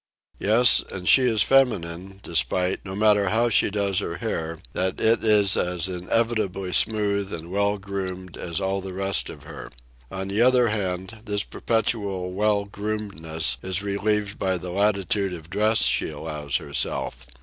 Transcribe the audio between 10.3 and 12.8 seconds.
other hand, this perpetual well